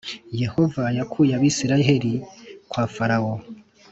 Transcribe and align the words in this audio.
Yehova 0.41 0.83
yakuye 0.97 1.31
abisiraheli 1.37 2.13
kwa 2.69 2.83
farawo 2.93 3.33